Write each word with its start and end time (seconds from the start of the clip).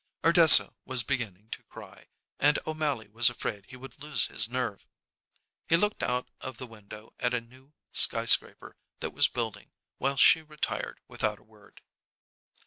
Ardessa 0.23 0.73
was 0.83 1.03
beginning 1.03 1.49
to 1.51 1.61
cry, 1.65 2.07
and 2.39 2.57
O'Mally 2.65 3.07
was 3.07 3.29
afraid 3.29 3.67
he 3.67 3.77
would 3.77 4.01
lose 4.01 4.25
his 4.25 4.49
nerve. 4.49 4.87
He 5.69 5.77
looked 5.77 6.01
out 6.01 6.27
of 6.39 6.57
the 6.57 6.65
window 6.65 7.13
at 7.19 7.35
a 7.35 7.39
new 7.39 7.73
sky 7.91 8.25
scraper 8.25 8.77
that 9.01 9.13
was 9.13 9.27
building, 9.27 9.69
while 9.99 10.17
she 10.17 10.41
retired 10.41 11.01
without 11.07 11.37
a 11.37 11.43
word. 11.43 11.81